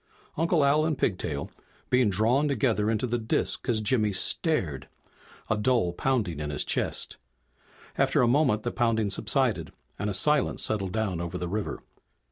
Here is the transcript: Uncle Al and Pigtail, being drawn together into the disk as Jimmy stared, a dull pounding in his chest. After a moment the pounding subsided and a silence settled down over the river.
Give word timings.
Uncle 0.35 0.65
Al 0.65 0.83
and 0.83 0.97
Pigtail, 0.97 1.51
being 1.91 2.09
drawn 2.09 2.47
together 2.47 2.89
into 2.89 3.05
the 3.05 3.19
disk 3.19 3.69
as 3.69 3.81
Jimmy 3.81 4.11
stared, 4.13 4.87
a 5.47 5.55
dull 5.55 5.93
pounding 5.93 6.39
in 6.39 6.49
his 6.49 6.65
chest. 6.65 7.17
After 7.99 8.23
a 8.23 8.27
moment 8.27 8.63
the 8.63 8.71
pounding 8.71 9.11
subsided 9.11 9.71
and 9.99 10.09
a 10.09 10.15
silence 10.15 10.63
settled 10.63 10.91
down 10.93 11.21
over 11.21 11.37
the 11.37 11.47
river. 11.47 11.83